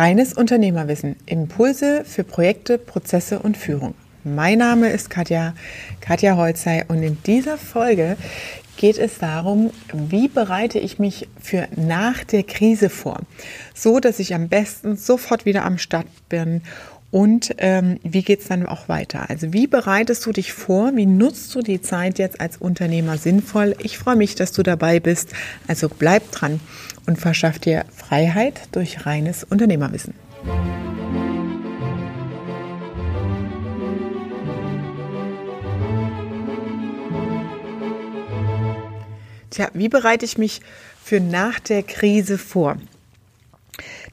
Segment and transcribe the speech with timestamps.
[0.00, 1.16] Reines Unternehmerwissen.
[1.26, 3.92] Impulse für Projekte, Prozesse und Führung.
[4.24, 5.52] Mein Name ist Katja,
[6.00, 8.16] Katja Holzei und in dieser Folge
[8.78, 13.18] geht es darum, wie bereite ich mich für nach der Krise vor,
[13.74, 16.62] so dass ich am besten sofort wieder am Start bin
[17.10, 19.28] und ähm, wie geht's dann auch weiter?
[19.28, 20.92] Also wie bereitest du dich vor?
[20.94, 23.74] Wie nutzt du die Zeit jetzt als Unternehmer sinnvoll?
[23.82, 25.30] Ich freue mich, dass du dabei bist.
[25.66, 26.60] Also bleib dran
[27.10, 30.14] und verschaff dir Freiheit durch reines Unternehmerwissen.
[39.50, 40.60] Tja, wie bereite ich mich
[41.02, 42.76] für nach der Krise vor?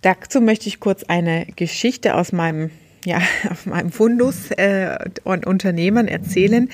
[0.01, 2.71] Dazu möchte ich kurz eine Geschichte aus meinem
[3.07, 6.69] ja, auf meinem Fundus äh, und Unternehmern erzählen.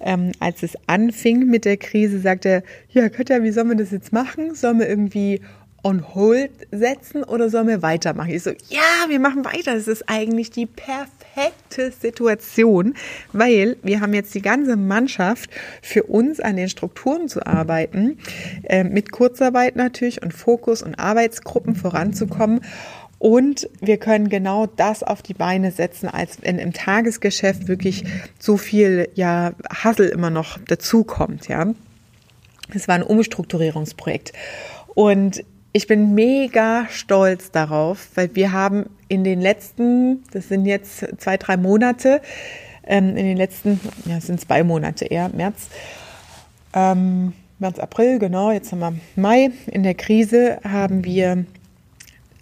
[0.00, 3.90] Ähm, als es anfing mit der Krise, sagte er, ja, Katja, wie sollen wir das
[3.90, 4.54] jetzt machen?
[4.54, 5.40] Sollen wir irgendwie
[5.84, 8.30] on hold setzen oder sollen wir weitermachen?
[8.30, 9.74] Ich so, ja, wir machen weiter.
[9.74, 12.94] Das ist eigentlich die perfekte Situation,
[13.32, 15.50] weil wir haben jetzt die ganze Mannschaft
[15.82, 18.18] für uns an den Strukturen zu arbeiten,
[18.64, 22.60] äh, mit Kurzarbeit natürlich und Fokus und Arbeitsgruppen voranzukommen.
[23.18, 28.04] Und wir können genau das auf die Beine setzen, als wenn im Tagesgeschäft wirklich
[28.38, 31.72] so viel ja Hassel immer noch dazukommt, ja.
[32.74, 34.32] Es war ein Umstrukturierungsprojekt.
[34.94, 35.44] Und
[35.76, 41.36] ich bin mega stolz darauf, weil wir haben in den letzten, das sind jetzt zwei,
[41.36, 42.22] drei Monate,
[42.86, 45.66] ähm, in den letzten, ja, es sind zwei Monate eher, März,
[46.74, 49.50] ähm, März, April, genau, jetzt haben wir Mai.
[49.66, 51.44] In der Krise haben wir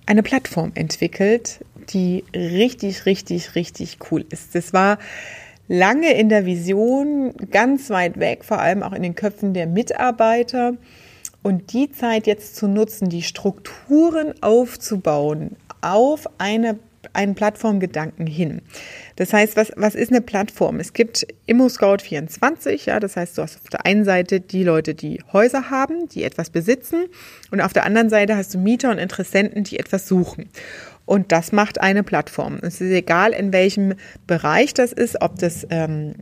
[0.05, 4.55] eine Plattform entwickelt, die richtig, richtig, richtig cool ist.
[4.55, 4.99] Das war
[5.69, 10.75] lange in der Vision, ganz weit weg, vor allem auch in den Köpfen der Mitarbeiter.
[11.43, 16.79] Und die Zeit jetzt zu nutzen, die Strukturen aufzubauen auf eine
[17.13, 18.63] einen Plattformgedanken hin.
[19.17, 20.81] Das heißt, was, was ist eine Plattform?
[20.81, 25.21] Es gibt ImmoScout24, ja, das heißt, du hast auf der einen Seite die Leute, die
[25.33, 27.07] Häuser haben, die etwas besitzen
[27.51, 30.49] und auf der anderen Seite hast du Mieter und Interessenten, die etwas suchen.
[31.05, 32.61] Und das macht eine Plattform.
[32.63, 33.95] Es ist egal, in welchem
[34.27, 36.15] Bereich das ist, ob das ähm,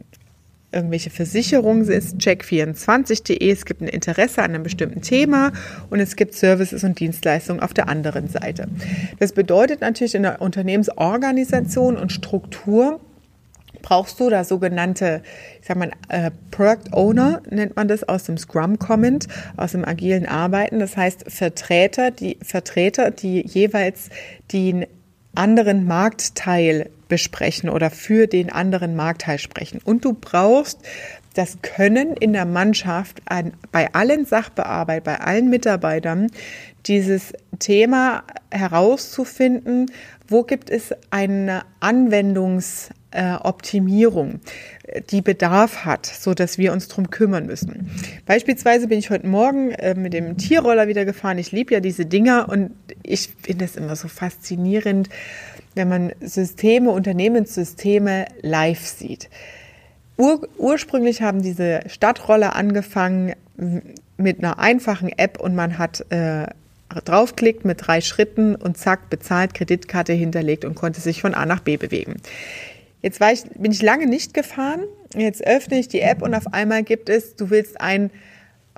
[0.73, 3.51] irgendwelche Versicherungen ist check24.de.
[3.51, 5.53] Es gibt ein Interesse an einem bestimmten Thema
[5.91, 8.69] und es gibt Services und Dienstleistungen auf der anderen Seite.
[9.19, 13.01] Das bedeutet natürlich in der Unternehmensorganisation und Struktur
[13.83, 15.23] brauchst du da sogenannte,
[15.61, 19.27] ich sag mal, äh, Product Owner nennt man das aus dem Scrum Comment,
[19.57, 20.79] aus dem agilen Arbeiten.
[20.79, 24.11] Das heißt Vertreter, die Vertreter, die jeweils
[24.53, 24.87] den
[25.35, 29.81] anderen Marktteil besprechen oder für den anderen Marktteil sprechen.
[29.85, 30.79] Und du brauchst
[31.35, 36.29] das Können in der Mannschaft an, bei allen Sachbearbeitern, bei allen Mitarbeitern,
[36.87, 39.91] dieses Thema herauszufinden,
[40.29, 47.47] wo gibt es eine Anwendungsoptimierung, äh, die Bedarf hat, so dass wir uns drum kümmern
[47.47, 47.91] müssen.
[48.27, 51.39] Beispielsweise bin ich heute Morgen äh, mit dem Tierroller wieder gefahren.
[51.39, 52.73] Ich liebe ja diese Dinger und
[53.03, 55.09] ich finde es immer so faszinierend,
[55.75, 59.29] wenn man Systeme, Unternehmenssysteme live sieht.
[60.17, 63.35] Ur ursprünglich haben diese Stadtroller angefangen
[64.17, 66.47] mit einer einfachen App und man hat äh,
[67.05, 71.61] draufklickt mit drei Schritten und zack, bezahlt, Kreditkarte hinterlegt und konnte sich von A nach
[71.61, 72.17] B bewegen.
[73.03, 74.85] Jetzt ich, bin ich lange nicht gefahren.
[75.15, 78.11] Jetzt öffne ich die App und auf einmal gibt es, du willst ein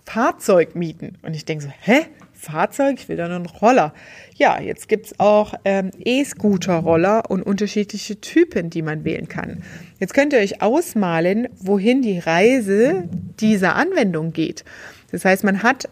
[0.04, 1.18] Fahrzeug mieten.
[1.22, 2.06] Und ich denke so, hä?
[2.32, 3.94] Fahrzeug, ich will dann einen Roller.
[4.34, 9.62] Ja, jetzt gibt's auch ähm, E-Scooter-Roller und unterschiedliche Typen, die man wählen kann.
[10.00, 13.08] Jetzt könnt ihr euch ausmalen, wohin die Reise
[13.38, 14.64] dieser Anwendung geht.
[15.12, 15.88] Das heißt, man hat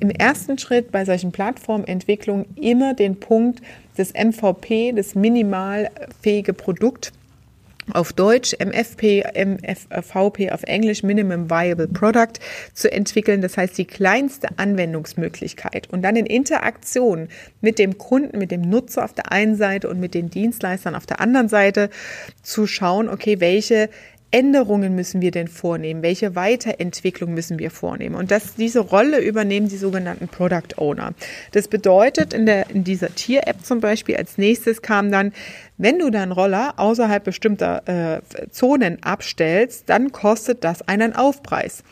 [0.00, 3.62] im ersten Schritt bei solchen Plattformentwicklungen immer den Punkt
[3.96, 7.12] des MVP, das minimalfähige Produkt
[7.92, 12.40] auf Deutsch, MFP, MFVP auf Englisch, Minimum Viable Product,
[12.74, 13.40] zu entwickeln.
[13.40, 17.28] Das heißt, die kleinste Anwendungsmöglichkeit und dann in Interaktion
[17.60, 21.06] mit dem Kunden, mit dem Nutzer auf der einen Seite und mit den Dienstleistern auf
[21.06, 21.90] der anderen Seite
[22.42, 23.90] zu schauen, okay, welche
[24.30, 26.02] Änderungen müssen wir denn vornehmen?
[26.02, 28.14] Welche Weiterentwicklung müssen wir vornehmen?
[28.14, 31.14] Und das, diese Rolle übernehmen die sogenannten Product Owner.
[31.52, 35.32] Das bedeutet, in, der, in dieser Tier-App zum Beispiel als nächstes kam dann,
[35.78, 41.82] wenn du deinen Roller außerhalb bestimmter äh, Zonen abstellst, dann kostet das einen Aufpreis.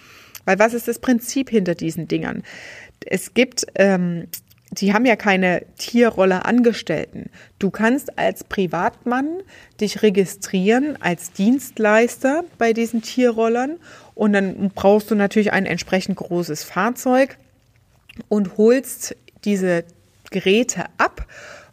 [0.45, 2.43] Weil was ist das Prinzip hinter diesen Dingern?
[3.05, 4.29] Es gibt ähm,
[4.71, 7.31] die haben ja keine Tierroller Angestellten.
[7.59, 9.43] Du kannst als Privatmann
[9.81, 13.77] dich registrieren als Dienstleister bei diesen Tierrollern
[14.15, 17.39] und dann brauchst du natürlich ein entsprechend großes Fahrzeug
[18.29, 19.85] und holst diese
[20.31, 21.27] Geräte ab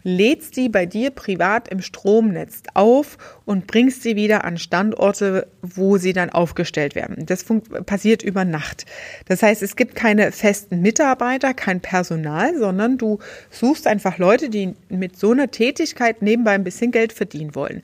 [0.04, 5.98] lädst die bei dir privat im Stromnetz auf und bringst sie wieder an Standorte, wo
[5.98, 7.26] sie dann aufgestellt werden.
[7.26, 7.46] Das
[7.86, 8.86] passiert über Nacht.
[9.28, 13.20] Das heißt, es gibt keine festen Mitarbeiter, kein Personal, sondern du
[13.50, 17.82] suchst einfach Leute, die mit so einer Tätigkeit nebenbei ein bisschen Geld verdienen wollen.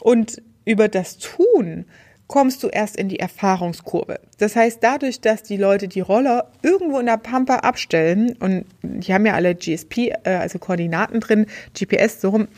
[0.00, 1.86] Und über das Tun
[2.26, 4.20] kommst du erst in die Erfahrungskurve.
[4.38, 9.12] Das heißt, dadurch, dass die Leute die Roller irgendwo in der Pampa abstellen und die
[9.12, 11.46] haben ja alle GSP, äh, also Koordinaten drin,
[11.78, 12.48] GPS so rum,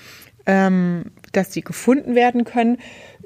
[0.46, 2.78] ähm, dass die gefunden werden können,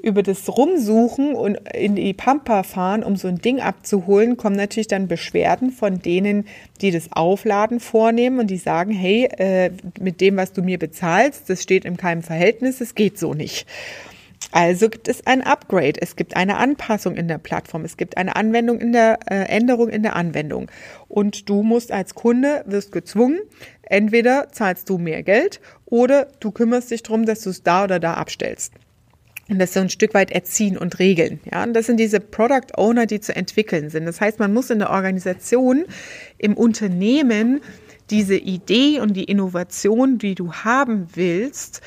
[0.03, 4.89] über das Rumsuchen und in die Pampa fahren, um so ein Ding abzuholen, kommen natürlich
[4.89, 6.45] dann Beschwerden von denen,
[6.81, 11.49] die das Aufladen vornehmen und die sagen, hey, äh, mit dem, was du mir bezahlst,
[11.49, 13.65] das steht in keinem Verhältnis, es geht so nicht.
[14.51, 18.35] Also gibt es ein Upgrade, es gibt eine Anpassung in der Plattform, es gibt eine
[18.35, 20.69] Anwendung in der äh, Änderung in der Anwendung.
[21.07, 23.39] Und du musst als Kunde, wirst gezwungen,
[23.83, 27.99] entweder zahlst du mehr Geld oder du kümmerst dich darum, dass du es da oder
[27.99, 28.73] da abstellst.
[29.49, 31.41] Und das so ein Stück weit erziehen und regeln.
[31.51, 34.05] Ja, und das sind diese Product Owner, die zu entwickeln sind.
[34.05, 35.85] Das heißt, man muss in der Organisation,
[36.37, 37.61] im Unternehmen
[38.09, 41.81] diese Idee und die Innovation, die du haben willst,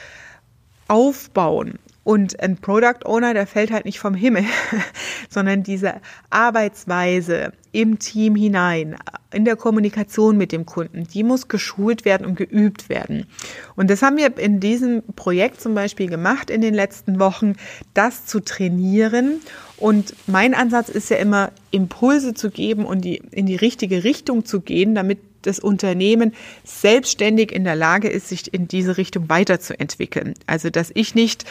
[0.89, 1.79] aufbauen.
[2.07, 4.45] Und ein Product Owner, der fällt halt nicht vom Himmel,
[5.29, 5.95] sondern diese
[6.31, 8.95] Arbeitsweise im Team hinein,
[9.33, 13.27] in der Kommunikation mit dem Kunden, die muss geschult werden und geübt werden.
[13.75, 17.57] Und das haben wir in diesem Projekt zum Beispiel gemacht in den letzten Wochen,
[17.93, 19.41] das zu trainieren.
[19.77, 24.45] Und mein Ansatz ist ja immer, Impulse zu geben und die, in die richtige Richtung
[24.45, 30.35] zu gehen, damit das Unternehmen selbstständig in der Lage ist, sich in diese Richtung weiterzuentwickeln.
[30.47, 31.45] Also, dass ich nicht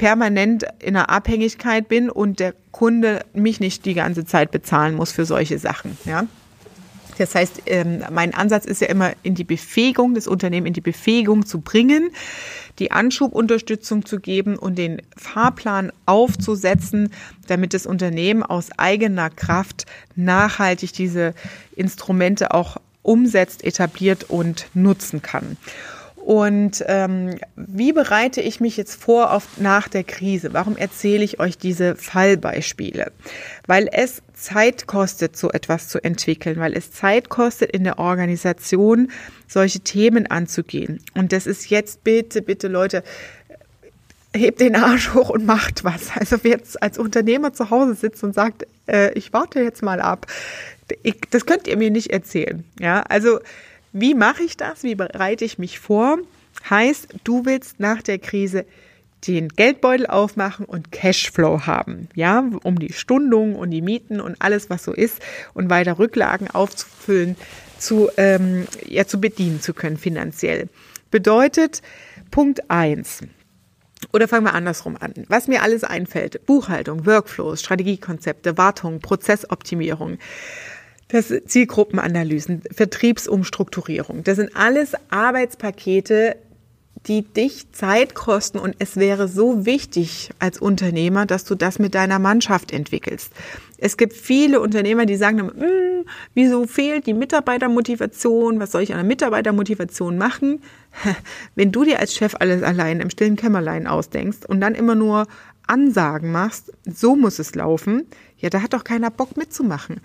[0.00, 5.12] permanent in einer Abhängigkeit bin und der Kunde mich nicht die ganze Zeit bezahlen muss
[5.12, 5.98] für solche Sachen.
[6.06, 6.26] Ja?
[7.18, 10.80] Das heißt, ähm, mein Ansatz ist ja immer in die Befähigung, das Unternehmen in die
[10.80, 12.12] Befähigung zu bringen,
[12.78, 17.10] die Anschubunterstützung zu geben und den Fahrplan aufzusetzen,
[17.46, 19.84] damit das Unternehmen aus eigener Kraft
[20.16, 21.34] nachhaltig diese
[21.76, 25.58] Instrumente auch umsetzt, etabliert und nutzen kann.
[26.30, 30.52] Und ähm, wie bereite ich mich jetzt vor auf nach der Krise?
[30.52, 33.10] Warum erzähle ich euch diese Fallbeispiele?
[33.66, 39.10] Weil es Zeit kostet, so etwas zu entwickeln, weil es Zeit kostet, in der Organisation
[39.48, 41.00] solche Themen anzugehen.
[41.16, 43.02] Und das ist jetzt bitte, bitte Leute,
[44.32, 46.10] hebt den Arsch hoch und macht was.
[46.14, 50.00] Also wer jetzt als Unternehmer zu Hause sitzt und sagt, äh, ich warte jetzt mal
[50.00, 50.28] ab,
[51.02, 52.62] ich, das könnt ihr mir nicht erzählen.
[52.78, 53.40] Ja, also
[53.92, 54.82] wie mache ich das?
[54.82, 56.18] Wie bereite ich mich vor?
[56.68, 58.66] Heißt, du willst nach der Krise
[59.26, 64.70] den Geldbeutel aufmachen und Cashflow haben, ja, um die Stundung und die Mieten und alles,
[64.70, 65.20] was so ist
[65.52, 67.36] und weiter Rücklagen aufzufüllen,
[67.78, 70.68] zu, ähm, ja, zu bedienen zu können finanziell.
[71.10, 71.82] Bedeutet
[72.30, 73.22] Punkt eins
[74.12, 75.12] Oder fangen wir andersrum an.
[75.28, 76.46] Was mir alles einfällt.
[76.46, 80.18] Buchhaltung, Workflows, Strategiekonzepte, Wartung, Prozessoptimierung.
[81.10, 84.22] Das Zielgruppenanalysen, Vertriebsumstrukturierung.
[84.22, 86.36] Das sind alles Arbeitspakete,
[87.06, 91.94] die dich Zeit kosten und es wäre so wichtig als Unternehmer, dass du das mit
[91.94, 93.32] deiner Mannschaft entwickelst.
[93.78, 96.04] Es gibt viele Unternehmer, die sagen, hm,
[96.34, 98.60] wieso fehlt die Mitarbeitermotivation?
[98.60, 100.62] Was soll ich an der Mitarbeitermotivation machen?
[101.54, 105.26] Wenn du dir als Chef alles allein im stillen Kämmerlein ausdenkst und dann immer nur
[105.66, 110.00] Ansagen machst, so muss es laufen, ja, da hat doch keiner Bock mitzumachen.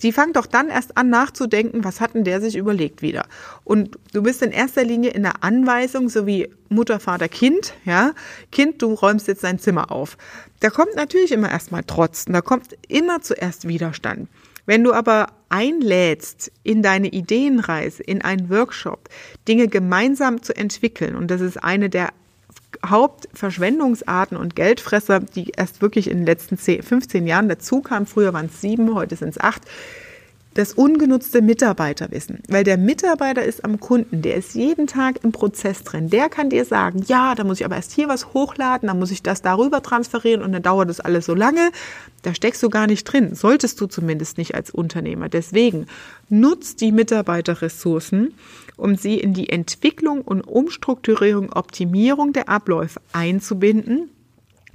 [0.00, 3.26] Sie fangen doch dann erst an nachzudenken, was hat denn der sich überlegt wieder.
[3.64, 8.12] Und du bist in erster Linie in der Anweisung, so wie Mutter, Vater, Kind, ja.
[8.50, 10.16] Kind, du räumst jetzt dein Zimmer auf.
[10.60, 14.28] Da kommt natürlich immer erstmal Trotzen, da kommt immer zuerst Widerstand.
[14.64, 19.08] Wenn du aber einlädst in deine Ideenreise, in einen Workshop,
[19.48, 22.10] Dinge gemeinsam zu entwickeln, und das ist eine der
[22.84, 28.06] Hauptverschwendungsarten und Geldfresser, die erst wirklich in den letzten 10, 15 Jahren dazu kamen.
[28.06, 29.62] Früher waren es sieben, heute sind es acht.
[30.54, 32.40] Das ungenutzte Mitarbeiterwissen.
[32.48, 36.10] Weil der Mitarbeiter ist am Kunden, der ist jeden Tag im Prozess drin.
[36.10, 39.12] Der kann dir sagen, ja, da muss ich aber erst hier was hochladen, dann muss
[39.12, 41.70] ich das darüber transferieren und dann dauert das alles so lange.
[42.22, 43.34] Da steckst du gar nicht drin.
[43.34, 45.28] Solltest du zumindest nicht als Unternehmer.
[45.28, 45.86] Deswegen
[46.28, 48.34] nutzt die Mitarbeiterressourcen
[48.80, 54.08] um sie in die Entwicklung und Umstrukturierung, Optimierung der Abläufe einzubinden,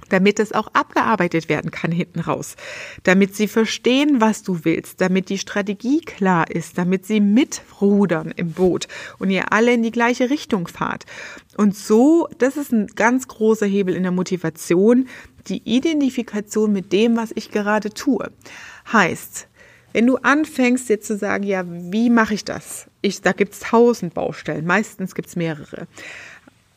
[0.08, 2.56] damit es auch abgearbeitet werden kann hinten raus,
[3.02, 8.52] damit sie verstehen, was du willst, damit die Strategie klar ist, damit sie mitrudern im
[8.52, 11.04] Boot und ihr alle in die gleiche Richtung fahrt.
[11.56, 15.08] Und so, das ist ein ganz großer Hebel in der Motivation,
[15.48, 18.30] die Identifikation mit dem, was ich gerade tue.
[18.92, 19.48] Heißt,
[19.92, 22.86] wenn du anfängst jetzt zu sagen, ja, wie mache ich das?
[23.00, 25.86] Ich, da gibt es tausend Baustellen, meistens gibt es mehrere.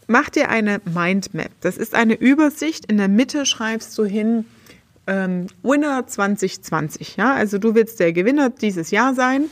[0.09, 1.51] Mach dir eine Mindmap.
[1.61, 2.85] Das ist eine Übersicht.
[2.85, 4.45] In der Mitte schreibst du hin,
[5.07, 7.15] ähm, Winner 2020.
[7.17, 9.45] Ja, also du willst der Gewinner dieses Jahr sein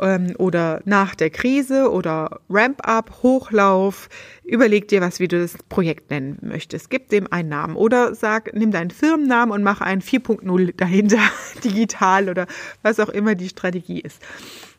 [0.00, 4.08] ähm, oder nach der Krise oder Ramp-up, Hochlauf.
[4.44, 6.90] Überleg dir was, wie du das Projekt nennen möchtest.
[6.90, 11.20] Gib dem einen Namen oder sag, nimm deinen Firmennamen und mach einen 4.0 dahinter,
[11.64, 12.46] digital oder
[12.82, 14.20] was auch immer die Strategie ist.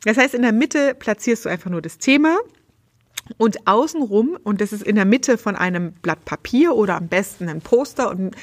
[0.03, 2.37] Das heißt, in der Mitte platzierst du einfach nur das Thema
[3.37, 7.49] und außenrum, und das ist in der Mitte von einem Blatt Papier oder am besten
[7.49, 8.35] ein Poster, und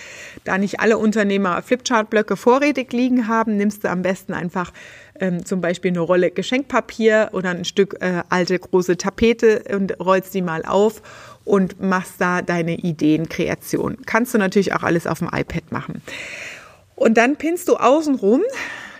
[0.44, 4.72] da nicht alle Unternehmer Flipchart-Blöcke vorrätig liegen haben, nimmst du am besten einfach
[5.20, 10.34] ähm, zum Beispiel eine Rolle Geschenkpapier oder ein Stück äh, alte große Tapete und rollst
[10.34, 11.02] die mal auf
[11.44, 13.98] und machst da deine Ideenkreation.
[14.06, 16.02] Kannst du natürlich auch alles auf dem iPad machen.
[16.94, 18.42] Und dann pinnst du außenrum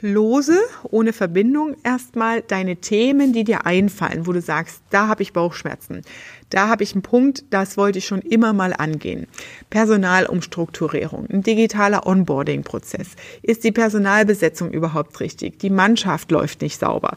[0.00, 5.32] lose, ohne Verbindung, erstmal deine Themen, die dir einfallen, wo du sagst, da habe ich
[5.32, 6.02] Bauchschmerzen.
[6.50, 9.26] Da habe ich einen Punkt, das wollte ich schon immer mal angehen.
[9.70, 13.08] Personalumstrukturierung, ein digitaler Onboarding-Prozess.
[13.42, 15.58] Ist die Personalbesetzung überhaupt richtig?
[15.58, 17.16] Die Mannschaft läuft nicht sauber.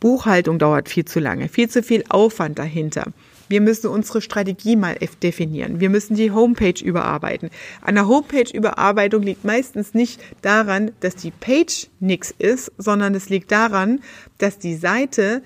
[0.00, 3.12] Buchhaltung dauert viel zu lange, viel zu viel Aufwand dahinter.
[3.52, 5.78] Wir müssen unsere Strategie mal definieren.
[5.78, 7.50] Wir müssen die Homepage überarbeiten.
[7.82, 13.52] An der Homepage-Überarbeitung liegt meistens nicht daran, dass die Page nichts ist, sondern es liegt
[13.52, 14.00] daran,
[14.38, 15.42] dass die Seite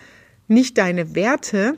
[0.47, 1.77] nicht deine Werte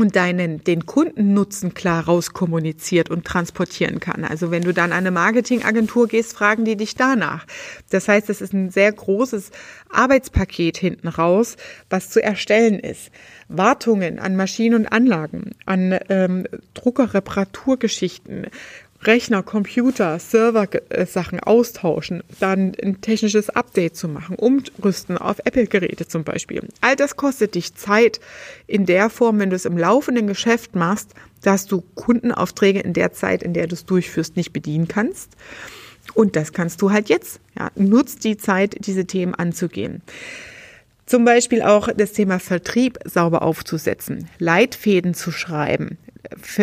[0.00, 4.24] und deinen, den Kundennutzen klar rauskommuniziert und transportieren kann.
[4.24, 7.46] Also wenn du dann an eine Marketingagentur gehst, fragen die dich danach.
[7.90, 9.50] Das heißt, es ist ein sehr großes
[9.90, 11.56] Arbeitspaket hinten raus,
[11.90, 13.10] was zu erstellen ist.
[13.48, 18.48] Wartungen an Maschinen und Anlagen, an ähm, Druckerreparaturgeschichten,
[19.02, 26.66] Rechner, Computer, Server-Sachen austauschen, dann ein technisches Update zu machen, umrüsten auf Apple-Geräte zum Beispiel.
[26.80, 28.20] All das kostet dich Zeit
[28.66, 33.12] in der Form, wenn du es im laufenden Geschäft machst, dass du Kundenaufträge in der
[33.12, 35.30] Zeit, in der du es durchführst, nicht bedienen kannst.
[36.14, 37.38] Und das kannst du halt jetzt.
[37.56, 40.02] Ja, nutzt die Zeit, diese Themen anzugehen.
[41.06, 45.96] Zum Beispiel auch das Thema Vertrieb sauber aufzusetzen, Leitfäden zu schreiben.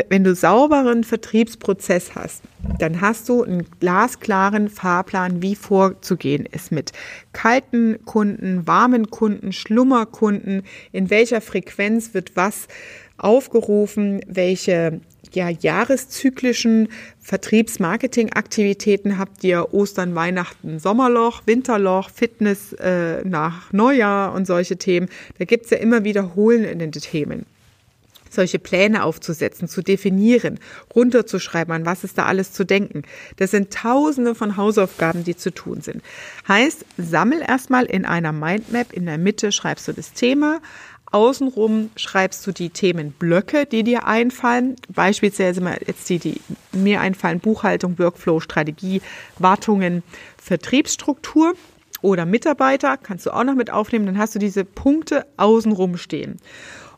[0.10, 2.44] Wenn du sauberen Vertriebsprozess hast,
[2.80, 6.92] dann hast du einen glasklaren Fahrplan, wie vorzugehen ist mit
[7.34, 12.68] kalten Kunden, warmen Kunden, Schlummerkunden, in welcher Frequenz wird was
[13.18, 15.00] aufgerufen, welche
[15.34, 19.74] ja, jahreszyklischen Vertriebsmarketingaktivitäten habt ihr?
[19.74, 25.10] Ostern, Weihnachten, Sommerloch, Winterloch, Fitness äh, nach Neujahr und solche Themen.
[25.40, 27.46] Da gibt's ja immer wiederholende Themen
[28.36, 30.60] solche Pläne aufzusetzen, zu definieren,
[30.96, 33.04] runterzuschreiben, an was ist da alles zu denken.
[33.38, 36.04] Das sind tausende von Hausaufgaben, die zu tun sind.
[36.48, 40.62] Heißt, sammel erstmal in einer Mindmap, in der Mitte schreibst du das Thema,
[41.12, 44.76] Außenrum schreibst du die Themenblöcke, die dir einfallen.
[44.90, 46.42] Beispielsweise jetzt die, die
[46.74, 49.02] mir einfallen, Buchhaltung, Workflow, Strategie,
[49.40, 50.04] Wartungen,
[50.42, 51.54] Vertriebsstruktur
[52.02, 54.06] oder Mitarbeiter, kannst du auch noch mit aufnehmen.
[54.06, 56.38] Dann hast du diese Punkte außenrum stehen.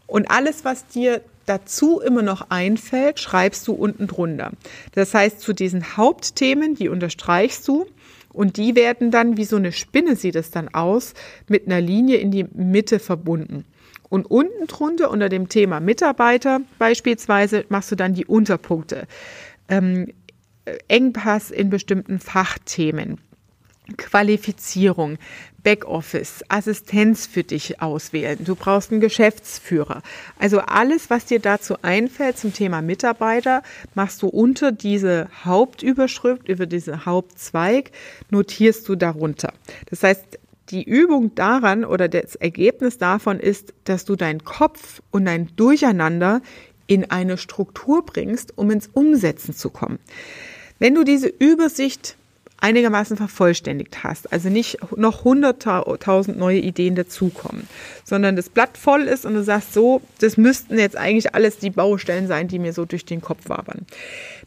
[0.08, 4.52] Und alles, was dir dazu immer noch einfällt, schreibst du unten drunter.
[4.94, 7.86] Das heißt, zu diesen Hauptthemen, die unterstreichst du
[8.34, 11.14] und die werden dann, wie so eine Spinne sieht es dann aus,
[11.48, 13.66] mit einer Linie in die Mitte verbunden.
[14.10, 19.08] Und unten drunter unter dem Thema Mitarbeiter beispielsweise machst du dann die Unterpunkte.
[19.68, 20.14] Ähm,
[20.88, 23.20] Engpass in bestimmten Fachthemen.
[23.96, 25.18] Qualifizierung,
[25.64, 28.40] Backoffice, Assistenz für dich auswählen.
[28.44, 30.02] Du brauchst einen Geschäftsführer.
[30.40, 33.64] Also alles, was dir dazu einfällt zum Thema Mitarbeiter,
[33.96, 37.92] machst du unter diese Hauptüberschrift, über diese Hauptzweig,
[38.30, 39.54] notierst du darunter.
[39.90, 40.40] Das heißt,
[40.70, 46.42] die Übung daran oder das Ergebnis davon ist, dass du deinen Kopf und dein Durcheinander
[46.88, 50.00] in eine Struktur bringst, um ins Umsetzen zu kommen.
[50.80, 52.18] Wenn du diese Übersicht
[52.60, 57.68] einigermaßen vervollständigt hast, also nicht noch hunderttausend neue Ideen dazukommen,
[58.04, 61.70] sondern das Blatt voll ist und du sagst so, das müssten jetzt eigentlich alles die
[61.70, 63.86] Baustellen sein, die mir so durch den Kopf wabern.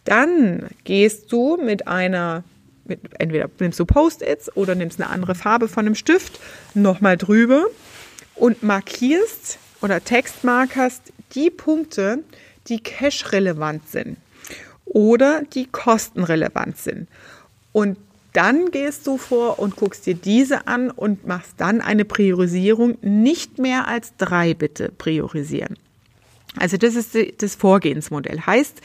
[0.05, 2.43] Dann gehst du mit einer
[2.85, 6.41] mit, entweder nimmst du Post-its oder nimmst eine andere Farbe von einem Stift
[6.75, 7.67] nochmal drüber
[8.35, 12.25] und markierst oder textmarkerst die Punkte,
[12.67, 14.17] die cash-relevant sind
[14.85, 17.09] oder die kostenrelevant sind.
[17.73, 17.99] Und
[18.33, 22.97] dann gehst du vor und guckst dir diese an und machst dann eine Priorisierung.
[23.03, 25.77] Nicht mehr als drei bitte priorisieren.
[26.57, 28.41] Also das ist das Vorgehensmodell.
[28.41, 28.81] Heißt,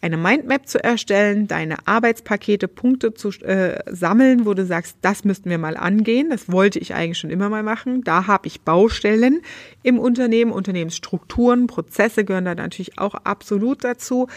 [0.00, 5.50] eine Mindmap zu erstellen, deine Arbeitspakete, Punkte zu äh, sammeln, wo du sagst, das müssten
[5.50, 6.30] wir mal angehen.
[6.30, 8.04] Das wollte ich eigentlich schon immer mal machen.
[8.04, 9.42] Da habe ich Baustellen
[9.82, 14.28] im Unternehmen, Unternehmensstrukturen, Prozesse gehören da natürlich auch absolut dazu.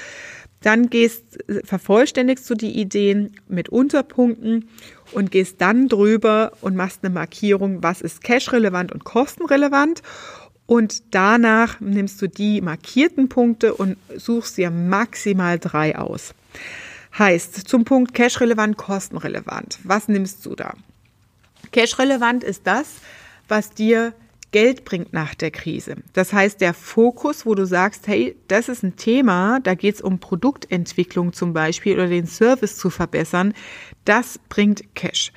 [0.62, 4.70] Dann gehst, vervollständigst du die Ideen mit Unterpunkten
[5.12, 10.02] und gehst dann drüber und machst eine Markierung, was ist cash-relevant und kostenrelevant.
[10.68, 16.34] Und danach nimmst du die markierten Punkte und suchst dir maximal drei aus.
[17.18, 19.80] Heißt, zum Punkt cash-relevant, kostenrelevant.
[19.84, 20.76] Was nimmst du da?
[21.72, 22.88] Cash-relevant ist das,
[23.48, 24.14] was dir
[24.52, 25.96] Geld bringt nach der Krise.
[26.14, 30.02] Das heißt, der Fokus, wo du sagst, hey, das ist ein Thema, da geht es
[30.02, 33.54] um Produktentwicklung zum Beispiel oder den Service zu verbessern,
[34.04, 35.32] das bringt Cash.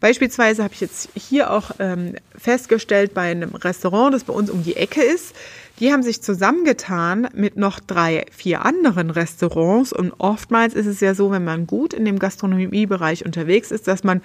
[0.00, 4.62] Beispielsweise habe ich jetzt hier auch ähm, festgestellt bei einem Restaurant, das bei uns um
[4.62, 5.34] die Ecke ist,
[5.80, 11.14] die haben sich zusammengetan mit noch drei, vier anderen Restaurants und oftmals ist es ja
[11.14, 14.20] so, wenn man gut in dem Gastronomiebereich unterwegs ist, dass man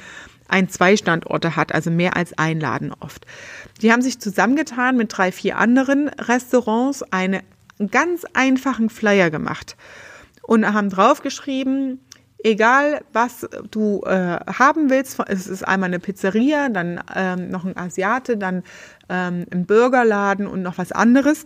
[0.47, 3.25] ein, zwei Standorte hat, also mehr als ein Laden oft.
[3.81, 7.41] Die haben sich zusammengetan mit drei, vier anderen Restaurants eine,
[7.79, 9.75] einen ganz einfachen Flyer gemacht
[10.41, 11.99] und haben draufgeschrieben,
[12.43, 17.75] egal was du äh, haben willst, es ist einmal eine Pizzeria, dann ähm, noch ein
[17.77, 18.63] Asiate, dann
[19.09, 21.45] ähm, ein Burgerladen und noch was anderes.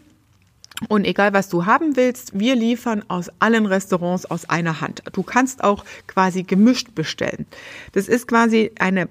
[0.89, 5.01] Und egal was du haben willst, wir liefern aus allen Restaurants aus einer Hand.
[5.13, 7.47] Du kannst auch quasi gemischt bestellen.
[7.93, 9.09] Das ist quasi eine,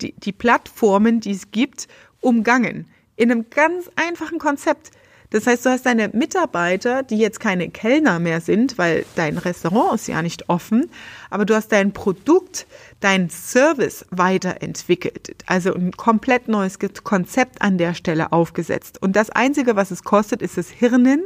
[0.00, 1.86] die, die Plattformen, die es gibt,
[2.20, 2.86] umgangen.
[3.14, 4.90] In einem ganz einfachen Konzept.
[5.36, 9.96] Das heißt, du hast deine Mitarbeiter, die jetzt keine Kellner mehr sind, weil dein Restaurant
[9.96, 10.88] ist ja nicht offen,
[11.28, 12.66] aber du hast dein Produkt,
[13.00, 15.34] dein Service weiterentwickelt.
[15.44, 19.02] Also ein komplett neues Konzept an der Stelle aufgesetzt.
[19.02, 21.22] Und das Einzige, was es kostet, ist das Hirnen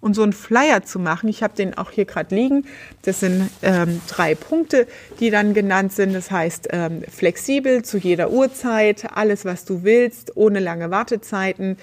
[0.00, 1.30] und so einen Flyer zu machen.
[1.30, 2.66] Ich habe den auch hier gerade liegen.
[3.02, 4.86] Das sind ähm, drei Punkte,
[5.18, 6.12] die dann genannt sind.
[6.12, 11.78] Das heißt ähm, flexibel zu jeder Uhrzeit, alles was du willst, ohne lange Wartezeiten.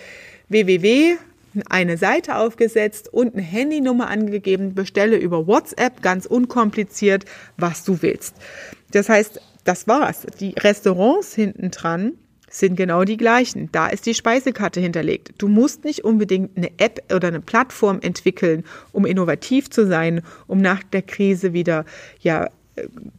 [0.50, 1.18] www
[1.70, 7.26] eine Seite aufgesetzt und eine Handynummer angegeben, bestelle über WhatsApp ganz unkompliziert,
[7.58, 8.36] was du willst.
[8.92, 10.26] Das heißt, das war's.
[10.39, 12.13] Die Restaurants hinten dran
[12.50, 13.70] sind genau die gleichen.
[13.72, 15.34] Da ist die Speisekarte hinterlegt.
[15.38, 20.60] Du musst nicht unbedingt eine App oder eine Plattform entwickeln, um innovativ zu sein, um
[20.62, 21.86] nach der Krise wieder
[22.20, 22.50] ja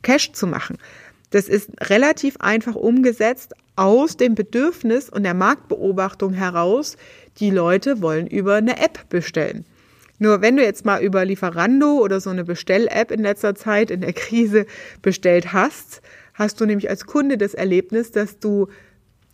[0.02, 0.78] Cash zu machen.
[1.30, 6.96] Das ist relativ einfach umgesetzt aus dem Bedürfnis und der Marktbeobachtung heraus,
[7.38, 9.64] die Leute wollen über eine App bestellen.
[10.18, 14.00] Nur wenn du jetzt mal über Lieferando oder so eine Bestell-App in letzter Zeit in
[14.00, 14.66] der Krise
[15.02, 16.02] bestellt hast,
[16.34, 18.68] hast du nämlich als Kunde das Erlebnis, dass du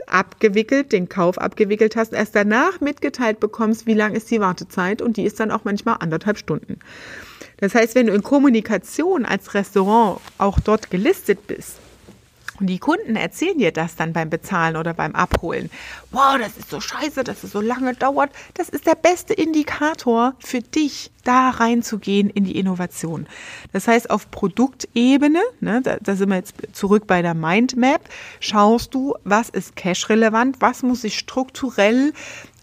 [0.06, 5.18] abgewickelt, den Kauf abgewickelt hast, erst danach mitgeteilt bekommst, wie lang ist die Wartezeit und
[5.18, 6.78] die ist dann auch manchmal anderthalb Stunden.
[7.58, 11.76] Das heißt, wenn du in Kommunikation als Restaurant auch dort gelistet bist,
[12.60, 15.70] und die Kunden erzählen dir das dann beim Bezahlen oder beim Abholen.
[16.10, 18.30] Wow, das ist so scheiße, dass es so lange dauert.
[18.54, 23.26] Das ist der beste Indikator für dich, da reinzugehen in die Innovation.
[23.72, 28.02] Das heißt, auf Produktebene, ne, da, da sind wir jetzt zurück bei der Mindmap,
[28.40, 32.12] schaust du, was ist cash-relevant, was muss ich strukturell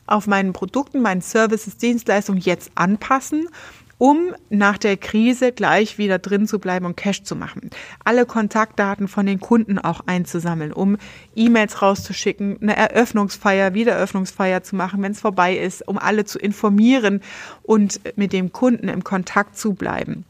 [0.05, 3.49] auf meinen Produkten, meinen Services, Dienstleistungen jetzt anpassen
[3.97, 7.69] um nach der Krise gleich wieder drin zu bleiben und Cash zu machen.
[8.03, 10.97] Alle Kontaktdaten von den Kunden auch einzusammeln, um
[11.35, 17.21] E-Mails rauszuschicken, eine Eröffnungsfeier, Wiedereröffnungsfeier zu machen, wenn es vorbei ist, um alle zu informieren
[17.63, 20.25] und mit dem Kunden im Kontakt zu bleiben.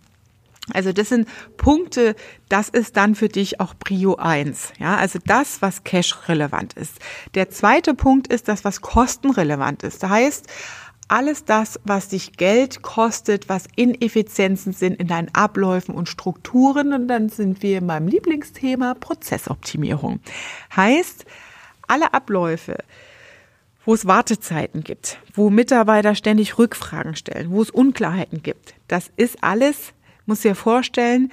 [0.74, 2.16] Also das sind Punkte,
[2.50, 4.74] das ist dann für dich auch Prio 1.
[4.80, 7.00] Ja, also das, was cash relevant ist.
[7.36, 10.04] Der zweite Punkt ist das, was kostenrelevant ist.
[10.04, 10.48] Das heißt,
[11.08, 16.94] alles das, was dich Geld kostet, was Ineffizienzen sind in deinen Abläufen und Strukturen.
[16.94, 20.20] Und dann sind wir in meinem Lieblingsthema Prozessoptimierung.
[20.76, 21.26] Heißt,
[21.88, 22.78] alle Abläufe,
[23.86, 29.44] wo es Wartezeiten gibt, wo Mitarbeiter ständig Rückfragen stellen, wo es Unklarheiten gibt, das ist
[29.44, 29.94] alles,
[30.26, 31.32] muss dir vorstellen,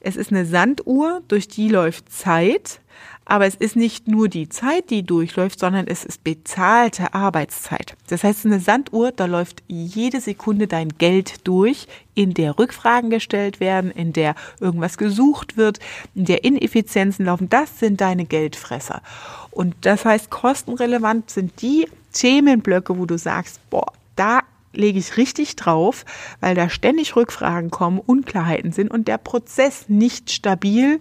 [0.00, 2.80] es ist eine Sanduhr, durch die läuft Zeit,
[3.26, 7.96] aber es ist nicht nur die Zeit, die durchläuft, sondern es ist bezahlte Arbeitszeit.
[8.08, 13.60] Das heißt, eine Sanduhr, da läuft jede Sekunde dein Geld durch, in der Rückfragen gestellt
[13.60, 15.78] werden, in der irgendwas gesucht wird,
[16.14, 17.48] in der Ineffizienzen laufen.
[17.48, 19.02] Das sind deine Geldfresser.
[19.50, 24.40] Und das heißt, kostenrelevant sind die Themenblöcke, wo du sagst, boah, da
[24.72, 26.04] lege ich richtig drauf,
[26.40, 31.00] weil da ständig Rückfragen kommen, Unklarheiten sind und der Prozess nicht stabil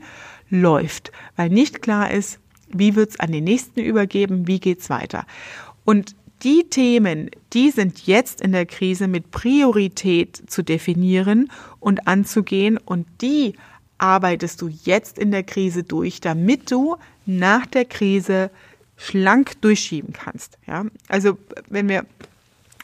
[0.54, 2.40] läuft, weil nicht klar ist,
[2.70, 5.26] wie wird's an den nächsten übergeben, wie geht's weiter.
[5.86, 12.78] Und die Themen, die sind jetzt in der Krise mit Priorität zu definieren und anzugehen
[12.78, 13.54] und die
[13.98, 18.52] arbeitest du jetzt in der Krise durch, damit du nach der Krise
[18.98, 20.58] schlank durchschieben kannst.
[20.68, 21.38] Ja, also
[21.70, 22.06] wenn wir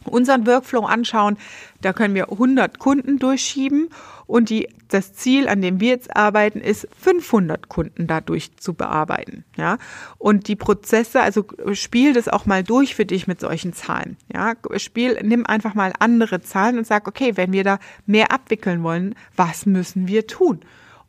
[0.09, 1.37] unseren Workflow anschauen,
[1.81, 3.89] da können wir 100 Kunden durchschieben
[4.29, 9.43] und die, das Ziel, an dem wir jetzt arbeiten, ist 500 Kunden dadurch zu bearbeiten.
[9.57, 9.77] Ja,
[10.17, 14.17] und die Prozesse, also spiel das auch mal durch für dich mit solchen Zahlen.
[14.31, 18.83] Ja, spiel, nimm einfach mal andere Zahlen und sag, okay, wenn wir da mehr abwickeln
[18.83, 20.59] wollen, was müssen wir tun?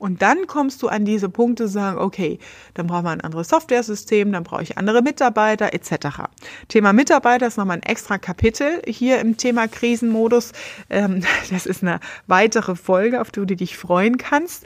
[0.00, 2.38] Und dann kommst du an diese Punkte sagen, okay,
[2.72, 6.22] dann brauchen wir ein anderes Software-System, dann brauche ich andere Mitarbeiter etc.
[6.68, 10.52] Thema Mitarbeiter ist nochmal ein extra Kapitel hier im Thema Krisenmodus.
[10.88, 14.64] Ähm, das ist eine weitere Folge, auf die du dich freuen kannst.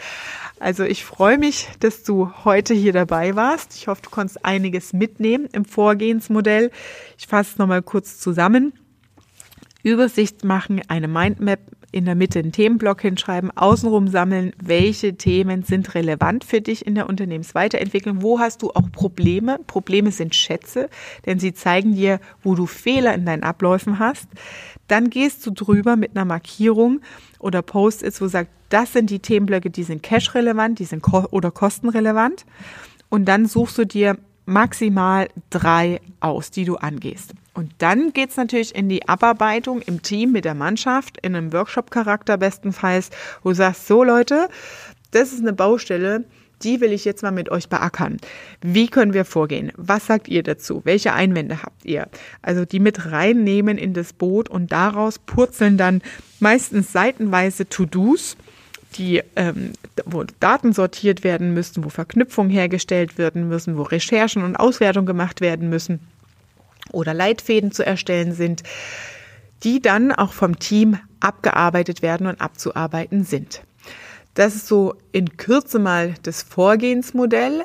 [0.60, 3.74] Also ich freue mich, dass du heute hier dabei warst.
[3.74, 6.70] Ich hoffe, du konntest einiges mitnehmen im Vorgehensmodell.
[7.18, 8.72] Ich fasse es nochmal kurz zusammen.
[9.82, 11.58] Übersicht machen, eine Mindmap
[11.94, 16.96] in der Mitte einen Themenblock hinschreiben, außenrum sammeln, welche Themen sind relevant für dich in
[16.96, 19.60] der Unternehmensweiterentwicklung, wo hast du auch Probleme.
[19.68, 20.90] Probleme sind Schätze,
[21.24, 24.26] denn sie zeigen dir, wo du Fehler in deinen Abläufen hast.
[24.88, 27.00] Dann gehst du drüber mit einer Markierung
[27.38, 31.28] oder Post-its, wo du sagst, das sind die Themenblöcke, die sind cash-relevant, die sind ko
[31.30, 32.44] oder kostenrelevant.
[33.08, 37.34] Und dann suchst du dir maximal drei aus, die du angehst.
[37.54, 42.36] Und dann geht's natürlich in die Abarbeitung im Team mit der Mannschaft, in einem Workshop-Charakter
[42.36, 43.10] bestenfalls,
[43.42, 44.48] wo du sagst, so Leute,
[45.12, 46.24] das ist eine Baustelle,
[46.62, 48.16] die will ich jetzt mal mit euch beackern.
[48.60, 49.70] Wie können wir vorgehen?
[49.76, 50.80] Was sagt ihr dazu?
[50.84, 52.08] Welche Einwände habt ihr?
[52.42, 56.02] Also die mit reinnehmen in das Boot und daraus purzeln dann
[56.40, 58.36] meistens seitenweise To-Dos,
[58.96, 59.72] die, ähm,
[60.06, 65.40] wo Daten sortiert werden müssen, wo Verknüpfungen hergestellt werden müssen, wo Recherchen und Auswertungen gemacht
[65.40, 66.00] werden müssen
[66.92, 68.62] oder Leitfäden zu erstellen sind,
[69.62, 73.62] die dann auch vom Team abgearbeitet werden und abzuarbeiten sind.
[74.34, 77.62] Das ist so in Kürze mal das Vorgehensmodell.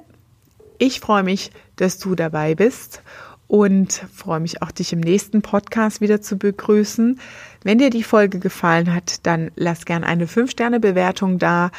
[0.78, 3.02] Ich freue mich, dass du dabei bist
[3.48, 7.20] und freue mich auch, dich im nächsten Podcast wieder zu begrüßen.
[7.64, 11.72] Wenn dir die Folge gefallen hat, dann lass gern eine 5-Sterne-Bewertung da.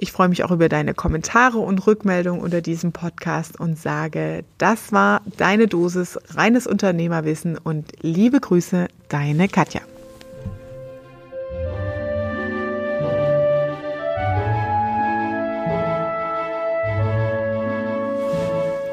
[0.00, 4.92] Ich freue mich auch über deine Kommentare und Rückmeldungen unter diesem Podcast und sage, das
[4.92, 9.80] war deine Dosis reines Unternehmerwissen und liebe Grüße, deine Katja.